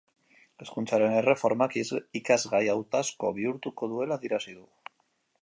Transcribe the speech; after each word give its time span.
Hezkuntzaren 0.63 1.17
erreformak 1.17 1.77
ikasgaia 2.21 2.75
hautazko 2.79 3.33
bihurtuko 3.37 3.93
duela 3.95 4.19
adierazi 4.21 4.59
du. 4.61 4.69